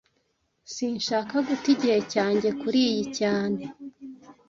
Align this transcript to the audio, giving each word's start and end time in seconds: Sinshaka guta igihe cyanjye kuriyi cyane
Sinshaka 0.73 1.33
guta 1.47 1.67
igihe 1.75 1.99
cyanjye 2.13 2.49
kuriyi 2.61 3.03
cyane 3.17 3.61